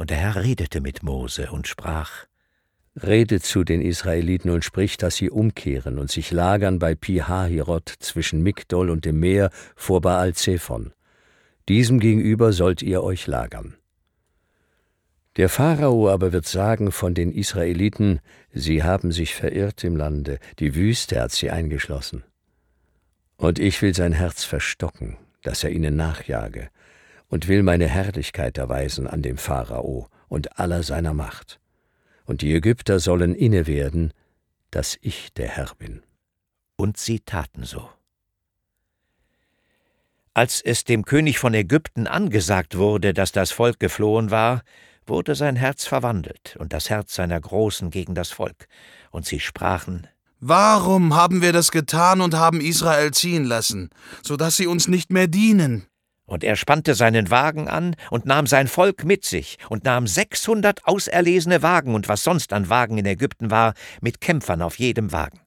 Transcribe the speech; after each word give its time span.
Und 0.00 0.08
der 0.08 0.16
Herr 0.16 0.36
redete 0.36 0.80
mit 0.80 1.02
Mose 1.02 1.50
und 1.50 1.68
sprach, 1.68 2.24
Rede 3.02 3.38
zu 3.38 3.64
den 3.64 3.82
Israeliten 3.82 4.48
und 4.48 4.64
sprich, 4.64 4.96
dass 4.96 5.16
sie 5.16 5.28
umkehren 5.28 5.98
und 5.98 6.10
sich 6.10 6.30
lagern 6.30 6.78
bei 6.78 6.94
Pi-Hahirot 6.94 7.96
zwischen 7.98 8.42
Migdol 8.42 8.88
und 8.88 9.04
dem 9.04 9.20
Meer 9.20 9.50
vor 9.76 10.00
Baal-Zephon. 10.00 10.94
Diesem 11.68 12.00
gegenüber 12.00 12.54
sollt 12.54 12.80
ihr 12.80 13.02
euch 13.02 13.26
lagern. 13.26 13.76
Der 15.36 15.50
Pharao 15.50 16.08
aber 16.08 16.32
wird 16.32 16.46
sagen 16.46 16.92
von 16.92 17.12
den 17.12 17.30
Israeliten, 17.30 18.20
sie 18.54 18.82
haben 18.82 19.12
sich 19.12 19.34
verirrt 19.34 19.84
im 19.84 19.96
Lande, 19.96 20.38
die 20.60 20.74
Wüste 20.74 21.20
hat 21.20 21.32
sie 21.32 21.50
eingeschlossen. 21.50 22.24
Und 23.36 23.58
ich 23.58 23.82
will 23.82 23.94
sein 23.94 24.14
Herz 24.14 24.44
verstocken, 24.44 25.18
dass 25.42 25.62
er 25.62 25.72
ihnen 25.72 25.94
nachjage, 25.94 26.70
und 27.30 27.48
will 27.48 27.62
meine 27.62 27.88
Herrlichkeit 27.88 28.58
erweisen 28.58 29.06
an 29.06 29.22
dem 29.22 29.38
Pharao 29.38 30.08
und 30.28 30.58
aller 30.58 30.82
seiner 30.82 31.14
Macht. 31.14 31.60
Und 32.24 32.42
die 32.42 32.52
Ägypter 32.54 33.00
sollen 33.00 33.34
inne 33.34 33.66
werden, 33.66 34.12
dass 34.70 34.98
ich 35.00 35.32
der 35.32 35.48
Herr 35.48 35.72
bin. 35.78 36.02
Und 36.76 36.98
sie 36.98 37.20
taten 37.20 37.64
so. 37.64 37.88
Als 40.34 40.60
es 40.60 40.84
dem 40.84 41.04
König 41.04 41.38
von 41.38 41.54
Ägypten 41.54 42.06
angesagt 42.06 42.76
wurde, 42.76 43.14
dass 43.14 43.32
das 43.32 43.50
Volk 43.50 43.80
geflohen 43.80 44.30
war, 44.30 44.62
wurde 45.06 45.34
sein 45.34 45.56
Herz 45.56 45.86
verwandelt 45.86 46.56
und 46.58 46.72
das 46.72 46.88
Herz 46.88 47.14
seiner 47.14 47.40
Großen 47.40 47.90
gegen 47.90 48.14
das 48.14 48.30
Volk, 48.30 48.66
und 49.10 49.26
sie 49.26 49.40
sprachen, 49.40 50.06
Warum 50.38 51.14
haben 51.14 51.42
wir 51.42 51.52
das 51.52 51.70
getan 51.70 52.20
und 52.22 52.34
haben 52.34 52.60
Israel 52.60 53.10
ziehen 53.10 53.44
lassen, 53.44 53.90
so 54.22 54.36
dass 54.36 54.56
sie 54.56 54.66
uns 54.66 54.88
nicht 54.88 55.10
mehr 55.12 55.26
dienen? 55.26 55.89
Und 56.30 56.44
er 56.44 56.54
spannte 56.54 56.94
seinen 56.94 57.28
Wagen 57.32 57.66
an 57.66 57.96
und 58.08 58.24
nahm 58.24 58.46
sein 58.46 58.68
Volk 58.68 59.02
mit 59.02 59.24
sich 59.24 59.58
und 59.68 59.82
nahm 59.82 60.06
sechshundert 60.06 60.86
auserlesene 60.86 61.60
Wagen 61.64 61.92
und 61.92 62.06
was 62.06 62.22
sonst 62.22 62.52
an 62.52 62.68
Wagen 62.68 62.98
in 62.98 63.06
Ägypten 63.06 63.50
war, 63.50 63.74
mit 64.00 64.20
Kämpfern 64.20 64.62
auf 64.62 64.78
jedem 64.78 65.10
Wagen. 65.10 65.40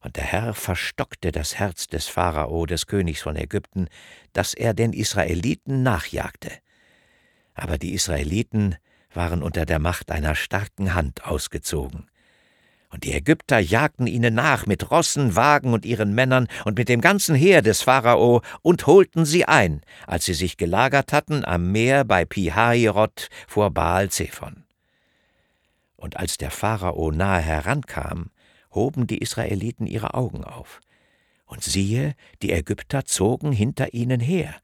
Und 0.00 0.16
der 0.16 0.24
Herr 0.24 0.54
verstockte 0.54 1.30
das 1.30 1.56
Herz 1.56 1.88
des 1.88 2.08
Pharao, 2.08 2.64
des 2.64 2.86
Königs 2.86 3.20
von 3.20 3.36
Ägypten, 3.36 3.88
dass 4.32 4.54
er 4.54 4.72
den 4.72 4.94
Israeliten 4.94 5.82
nachjagte. 5.82 6.52
Aber 7.52 7.76
die 7.76 7.92
Israeliten 7.92 8.76
waren 9.12 9.42
unter 9.42 9.66
der 9.66 9.78
Macht 9.78 10.10
einer 10.10 10.34
starken 10.34 10.94
Hand 10.94 11.26
ausgezogen. 11.26 12.10
Und 12.92 13.04
die 13.04 13.14
Ägypter 13.14 13.58
jagten 13.58 14.06
ihnen 14.06 14.34
nach 14.34 14.66
mit 14.66 14.90
Rossen, 14.90 15.34
Wagen 15.34 15.72
und 15.72 15.86
ihren 15.86 16.14
Männern 16.14 16.46
und 16.66 16.76
mit 16.76 16.90
dem 16.90 17.00
ganzen 17.00 17.34
Heer 17.34 17.62
des 17.62 17.80
Pharao 17.80 18.42
und 18.60 18.86
holten 18.86 19.24
sie 19.24 19.46
ein, 19.46 19.80
als 20.06 20.26
sie 20.26 20.34
sich 20.34 20.58
gelagert 20.58 21.10
hatten 21.10 21.42
am 21.42 21.72
Meer 21.72 22.04
bei 22.04 22.26
Pi-Hahirot 22.26 23.30
vor 23.48 23.70
Baal-Zephon. 23.70 24.64
Und 25.96 26.18
als 26.18 26.36
der 26.36 26.50
Pharao 26.50 27.10
nahe 27.10 27.40
herankam, 27.40 28.30
hoben 28.74 29.06
die 29.06 29.18
Israeliten 29.18 29.86
ihre 29.86 30.12
Augen 30.12 30.44
auf. 30.44 30.80
Und 31.46 31.64
siehe, 31.64 32.14
die 32.42 32.52
Ägypter 32.52 33.06
zogen 33.06 33.52
hinter 33.52 33.94
ihnen 33.94 34.20
her, 34.20 34.54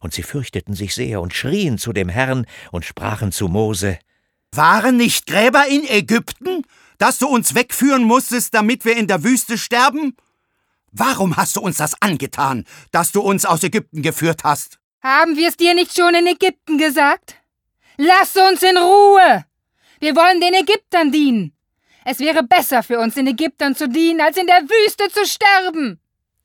und 0.00 0.14
sie 0.14 0.22
fürchteten 0.22 0.74
sich 0.74 0.94
sehr 0.94 1.20
und 1.20 1.34
schrien 1.34 1.76
zu 1.76 1.92
dem 1.92 2.08
Herrn 2.08 2.46
und 2.72 2.86
sprachen 2.86 3.30
zu 3.30 3.48
Mose, 3.48 3.98
Waren 4.56 4.96
nicht 4.96 5.26
Gräber 5.26 5.66
in 5.66 5.88
Ägypten? 5.88 6.64
dass 6.98 7.18
du 7.18 7.26
uns 7.26 7.54
wegführen 7.54 8.04
musstest, 8.04 8.54
damit 8.54 8.84
wir 8.84 8.96
in 8.96 9.06
der 9.06 9.24
Wüste 9.24 9.58
sterben? 9.58 10.16
Warum 10.92 11.36
hast 11.36 11.56
du 11.56 11.60
uns 11.60 11.78
das 11.78 12.00
angetan, 12.00 12.64
dass 12.92 13.12
du 13.12 13.20
uns 13.20 13.44
aus 13.44 13.62
Ägypten 13.62 14.02
geführt 14.02 14.44
hast? 14.44 14.78
Haben 15.02 15.36
wir 15.36 15.48
es 15.48 15.56
dir 15.56 15.74
nicht 15.74 15.94
schon 15.94 16.14
in 16.14 16.26
Ägypten 16.26 16.78
gesagt? 16.78 17.34
Lass 17.96 18.36
uns 18.36 18.62
in 18.62 18.76
Ruhe! 18.76 19.44
Wir 20.00 20.16
wollen 20.16 20.40
den 20.40 20.54
Ägyptern 20.54 21.12
dienen. 21.12 21.52
Es 22.04 22.20
wäre 22.20 22.42
besser 22.42 22.82
für 22.82 22.98
uns, 22.98 23.14
den 23.14 23.26
Ägyptern 23.26 23.74
zu 23.74 23.88
dienen, 23.88 24.20
als 24.20 24.36
in 24.36 24.46
der 24.46 24.62
Wüste 24.62 25.08
zu 25.10 25.26
sterben. 25.26 26.00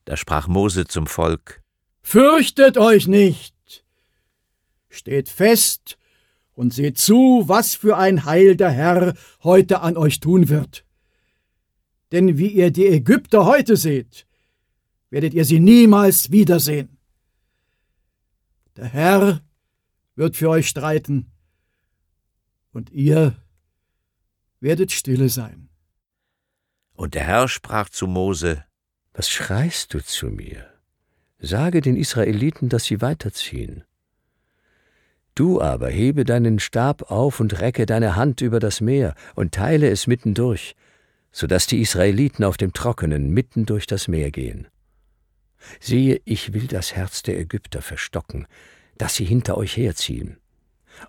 Da 0.06 0.18
sprach 0.18 0.48
Mose 0.48 0.86
zum 0.86 1.08
Volk: 1.08 1.62
Fürchtet 2.02 2.78
euch 2.78 3.08
nicht! 3.08 3.56
Steht 4.90 5.30
fest 5.30 5.98
und 6.60 6.74
seht 6.74 6.98
zu, 6.98 7.46
was 7.48 7.74
für 7.74 7.96
ein 7.96 8.26
Heil 8.26 8.58
der 8.58 8.70
Herr 8.70 9.14
heute 9.44 9.80
an 9.80 9.96
euch 9.96 10.20
tun 10.20 10.50
wird. 10.50 10.84
Denn 12.12 12.38
wie 12.38 12.50
ihr 12.50 12.70
die 12.70 12.86
Ägypter 12.88 13.46
heute 13.46 13.78
seht, 13.78 14.28
werdet 15.10 15.34
ihr 15.34 15.46
sie 15.46 15.62
niemals 15.62 16.32
wiedersehen. 16.32 16.98
Der 18.76 18.88
Herr 18.88 19.42
wird 20.16 20.36
für 20.36 20.50
euch 20.50 20.68
streiten, 20.68 21.32
und 22.74 22.90
ihr 22.90 23.38
werdet 24.60 24.92
stille 24.92 25.30
sein. 25.30 25.70
Und 26.92 27.14
der 27.14 27.24
Herr 27.24 27.48
sprach 27.48 27.88
zu 27.88 28.06
Mose, 28.06 28.66
Was 29.14 29.30
schreist 29.30 29.94
du 29.94 30.04
zu 30.04 30.26
mir? 30.26 30.70
Sage 31.38 31.80
den 31.80 31.96
Israeliten, 31.96 32.68
dass 32.68 32.84
sie 32.84 33.00
weiterziehen. 33.00 33.86
Du 35.40 35.62
aber 35.62 35.90
hebe 35.90 36.26
deinen 36.26 36.60
Stab 36.60 37.10
auf 37.10 37.40
und 37.40 37.62
recke 37.62 37.86
deine 37.86 38.18
Hand 38.18 38.42
über 38.42 38.60
das 38.60 38.82
Meer 38.82 39.16
und 39.36 39.54
teile 39.54 39.90
es 39.90 40.06
mittendurch, 40.06 40.76
so 41.32 41.48
dass 41.48 41.66
die 41.66 41.80
Israeliten 41.80 42.44
auf 42.44 42.58
dem 42.58 42.74
Trockenen 42.74 43.30
mitten 43.30 43.66
durch 43.66 43.88
das 43.88 44.10
Meer 44.10 44.32
gehen. 44.32 44.68
Siehe, 45.80 46.20
ich 46.26 46.52
will 46.52 46.68
das 46.68 46.94
Herz 46.94 47.24
der 47.24 47.40
Ägypter 47.40 47.82
verstocken, 47.82 48.48
dass 48.98 49.16
sie 49.16 49.24
hinter 49.24 49.58
euch 49.58 49.78
herziehen, 49.78 50.36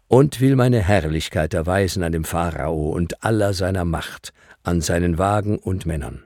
und 0.06 0.40
will 0.40 0.54
meine 0.54 0.78
Herrlichkeit 0.80 1.52
erweisen 1.52 2.04
an 2.04 2.12
dem 2.12 2.22
Pharao 2.22 2.90
und 2.90 3.24
aller 3.24 3.52
seiner 3.52 3.84
Macht, 3.84 4.32
an 4.62 4.80
seinen 4.80 5.18
Wagen 5.18 5.58
und 5.58 5.86
Männern. 5.86 6.24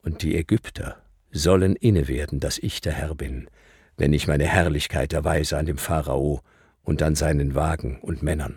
Und 0.00 0.22
die 0.22 0.34
Ägypter 0.34 0.96
sollen 1.30 1.76
inne 1.76 2.08
werden, 2.08 2.40
dass 2.40 2.56
ich 2.56 2.80
der 2.80 2.94
Herr 2.94 3.14
bin, 3.14 3.50
wenn 3.98 4.12
ich 4.12 4.26
meine 4.26 4.46
Herrlichkeit 4.46 5.12
erweise 5.12 5.58
an 5.58 5.66
dem 5.66 5.76
Pharao 5.76 6.40
und 6.82 7.02
an 7.02 7.14
seinen 7.14 7.54
Wagen 7.54 7.98
und 8.00 8.22
Männern. 8.22 8.56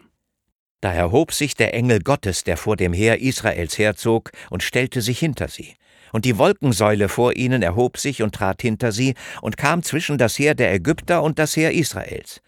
Da 0.79 0.93
erhob 0.93 1.33
sich 1.33 1.55
der 1.55 1.73
Engel 1.73 1.99
Gottes, 1.99 2.43
der 2.43 2.57
vor 2.57 2.77
dem 2.77 2.93
Heer 2.93 3.19
Israels 3.21 3.77
herzog, 3.77 4.31
und 4.49 4.63
stellte 4.63 5.01
sich 5.01 5.19
hinter 5.19 5.47
sie. 5.47 5.75
Und 6.11 6.25
die 6.25 6.37
Wolkensäule 6.37 7.09
vor 7.09 7.35
ihnen 7.35 7.61
erhob 7.61 7.97
sich 7.97 8.21
und 8.21 8.35
trat 8.35 8.61
hinter 8.61 8.91
sie 8.91 9.15
und 9.41 9.57
kam 9.57 9.83
zwischen 9.83 10.17
das 10.17 10.37
Heer 10.39 10.55
der 10.55 10.73
Ägypter 10.73 11.23
und 11.23 11.39
das 11.39 11.55
Heer 11.55 11.71
Israels. 11.71 12.41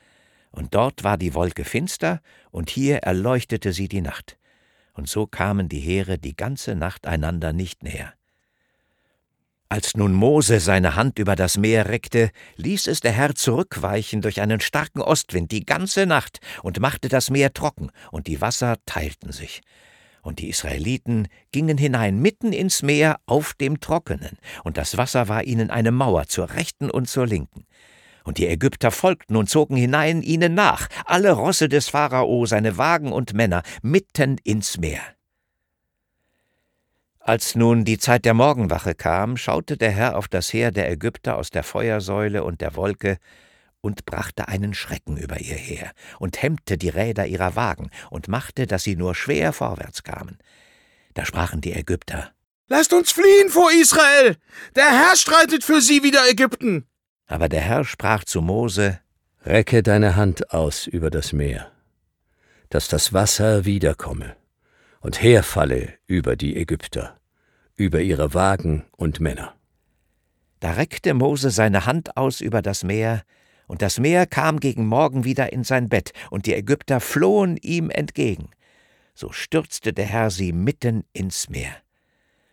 Und 0.52 0.76
dort 0.76 1.03
war 1.03 1.18
die 1.18 1.34
Wolke 1.34 1.64
finster, 1.64 2.22
und 2.52 2.70
hier 2.70 2.98
erleuchtete 2.98 3.74
sie 3.74 3.88
die 3.88 4.02
Nacht. 4.02 4.38
Und 4.94 5.09
so 5.09 5.26
kamen 5.26 5.70
die 5.70 5.80
Heere 5.80 6.20
die 6.20 6.36
ganze 6.36 6.76
Nacht 6.76 7.08
einander 7.08 7.53
nicht 7.53 7.82
näher. 7.84 8.14
Als 9.73 9.97
nun 9.97 10.13
Mose 10.13 10.59
seine 10.59 10.95
Hand 10.95 11.17
über 11.17 11.35
das 11.35 11.57
Meer 11.57 11.89
reckte, 11.89 12.29
ließ 12.57 12.85
es 12.85 13.00
der 13.00 13.11
Herr 13.11 13.34
zurückweichen 13.34 14.22
durch 14.22 14.39
einen 14.39 14.59
starken 14.59 15.01
Ostwind 15.01 15.51
die 15.51 15.66
ganze 15.66 16.06
Nacht 16.06 16.41
und 16.61 16.79
machte 16.79 17.09
das 17.09 17.31
Meer 17.31 17.56
trocken, 17.56 17.89
und 18.11 18.28
die 18.28 18.39
Wasser 18.39 18.78
teilten 18.85 19.31
sich. 19.31 19.61
Und 20.22 20.38
die 20.38 20.50
Israeliten 20.50 21.28
gingen 21.51 21.79
hinein 21.79 22.19
mitten 22.22 22.53
ins 22.53 22.84
Meer 22.84 23.19
auf 23.25 23.56
dem 23.56 23.79
Trockenen, 23.79 24.38
und 24.63 24.78
das 24.78 24.95
Wasser 24.95 25.28
war 25.28 25.44
ihnen 25.44 25.72
eine 25.72 25.91
Mauer 25.91 26.28
zur 26.28 26.51
rechten 26.51 26.91
und 26.91 27.09
zur 27.09 27.25
linken. 27.25 27.66
Und 28.25 28.38
die 28.38 28.45
Ägypter 28.45 28.91
folgten 28.91 29.35
und 29.35 29.50
zogen 29.50 29.75
hinein 29.75 30.22
ihnen 30.22 30.53
nach, 30.53 30.88
alle 31.05 31.31
Rosse 31.31 31.67
des 31.67 31.90
Pharao, 31.90 32.45
seine 32.45 32.78
Wagen 32.78 33.11
und 33.11 33.34
Männer, 33.34 33.63
mitten 33.81 34.38
ins 34.44 34.78
Meer. 34.78 35.01
Als 37.25 37.56
nun 37.56 37.85
die 37.85 38.00
Zeit 38.00 38.25
der 38.25 38.34
Morgenwache 38.34 38.95
kam, 38.95 39.38
schaute 39.38 39.78
der 39.78 39.91
Herr 39.91 40.17
auf 40.17 40.28
das 40.28 40.51
Heer 40.51 40.72
der 40.72 40.91
Ägypter 40.91 41.38
aus 41.38 41.51
der 41.51 41.63
Feuersäule 41.63 42.44
und 42.44 42.59
der 42.59 42.75
Wolke 42.75 43.17
und 43.79 44.06
brachte 44.06 44.50
einen 44.50 44.73
Schrecken 44.73 45.16
über 45.16 45.39
ihr 45.39 45.56
her 45.56 45.94
und 46.19 46.41
hemmte 46.41 46.78
die 46.78 46.90
Räder 46.90 47.25
ihrer 47.25 47.55
Wagen 47.55 47.91
und 48.09 48.28
machte, 48.28 48.67
dass 48.67 48.84
sie 48.84 48.97
nur 48.97 49.16
schwer 49.16 49.53
vorwärts 49.53 50.03
kamen. 50.03 50.37
Da 51.14 51.25
sprachen 51.25 51.61
die 51.61 51.72
Ägypter, 51.72 52.31
Lasst 52.67 52.91
uns 52.91 53.14
fliehen 53.14 53.47
vor 53.47 53.72
Israel! 53.72 54.35
Der 54.76 54.90
Herr 54.90 55.16
streitet 55.16 55.64
für 55.64 55.79
sie 55.79 56.03
wider 56.03 56.29
Ägypten! 56.29 56.87
Aber 57.26 57.47
der 57.47 57.61
Herr 57.61 57.85
sprach 57.85 58.26
zu 58.26 58.41
Mose, 58.41 58.99
Recke 59.46 59.81
deine 59.81 60.17
Hand 60.17 60.52
aus 60.52 60.87
über 60.87 61.09
das 61.09 61.31
Meer, 61.31 61.72
dass 62.69 62.90
das 62.90 63.14
Wasser 63.14 63.64
wiederkomme 63.64 64.35
und 65.03 65.22
herfalle 65.22 65.94
über 66.08 66.35
die 66.35 66.55
Ägypter, 66.55 67.20
über 67.76 68.02
ihre 68.02 68.34
Wagen 68.34 68.85
und 68.96 69.20
Männer. 69.20 69.53
Da 70.61 70.72
reckte 70.72 71.14
Mose 71.14 71.52
seine 71.52 71.85
Hand 71.85 72.16
aus 72.16 72.41
über 72.41 72.61
das 72.61 72.84
Meer, 72.84 73.23
und 73.67 73.82
das 73.82 74.00
Meer 74.00 74.26
kam 74.26 74.59
gegen 74.59 74.88
Morgen 74.88 75.26
wieder 75.26 75.52
in 75.52 75.66
sein 75.66 75.90
Bett, 75.90 76.14
und 76.32 76.46
die 76.46 76.53
Ägypter 76.53 77.02
flohen 77.02 77.58
ihm 77.58 77.90
entgegen. 77.90 78.50
So 79.14 79.32
stürzte 79.32 79.91
der 79.91 80.05
Herr 80.05 80.32
sie 80.32 80.53
mitten 80.53 81.03
ins 81.11 81.50
Meer. 81.50 81.76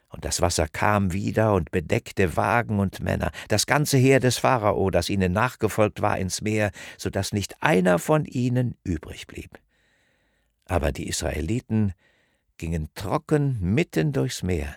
Und 0.08 0.25
das 0.25 0.41
Wasser 0.41 0.67
kam 0.67 1.12
wieder 1.12 1.55
und 1.55 1.70
bedeckte 1.70 2.37
Wagen 2.37 2.81
und 2.81 2.99
Männer, 2.99 3.31
das 3.47 3.67
ganze 3.67 3.97
Heer 3.97 4.19
des 4.19 4.38
Pharao, 4.38 4.91
das 4.91 5.08
ihnen 5.08 5.32
nachgefolgt 5.32 6.02
war, 6.02 6.19
ins 6.19 6.43
Meer, 6.43 6.73
so 6.99 7.11
dass 7.11 7.32
nicht 7.32 7.62
einer 7.62 8.00
von 8.00 8.25
ihnen 8.25 8.75
übrig 8.82 9.29
blieb. 9.29 9.61
Aber 10.64 10.91
die 10.91 11.08
Israeliten 11.08 11.94
gingen 12.61 12.91
trocken 12.95 13.59
mitten 13.59 14.12
durchs 14.12 14.43
Meer, 14.43 14.77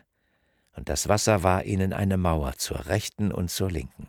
und 0.78 0.88
das 0.88 1.10
Wasser 1.10 1.44
war 1.44 1.66
ihnen 1.66 1.92
eine 1.92 2.16
Mauer 2.16 2.54
zur 2.56 2.86
rechten 2.86 3.30
und 3.30 3.52
zur 3.52 3.70
linken. 3.70 4.08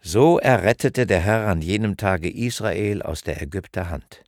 So 0.00 0.38
errettete 0.38 1.06
der 1.06 1.20
Herr 1.20 1.46
an 1.46 1.60
jenem 1.60 1.98
Tage 1.98 2.30
Israel 2.30 3.02
aus 3.02 3.20
der 3.20 3.42
Ägypter 3.42 3.90
Hand. 3.90 4.24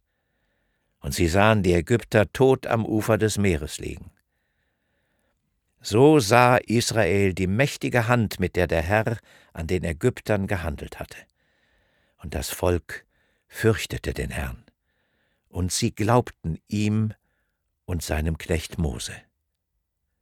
Und 1.01 1.15
sie 1.15 1.29
sahen 1.29 1.63
die 1.63 1.73
Ägypter 1.73 2.31
tot 2.31 2.67
am 2.67 2.85
Ufer 2.85 3.17
des 3.17 3.39
Meeres 3.39 3.79
liegen. 3.79 4.11
So 5.81 6.19
sah 6.19 6.59
Israel 6.59 7.33
die 7.33 7.47
mächtige 7.47 8.07
Hand, 8.07 8.39
mit 8.39 8.55
der 8.55 8.67
der 8.67 8.83
Herr 8.83 9.17
an 9.55 9.67
den 9.67 9.83
Ägyptern 9.85 10.47
gehandelt 10.47 11.01
hatte. 11.01 11.17
Und 12.19 12.35
das 12.35 12.51
Volk 12.51 13.07
fürchtete 13.49 14.13
den 14.13 14.31
Herrn, 14.31 14.63
und 15.49 15.73
sie 15.73 15.95
glaubten 15.95 16.59
ihm 16.69 17.15
und 17.91 18.03
seinem 18.03 18.39
Knecht 18.39 18.79
Mose. 18.79 19.13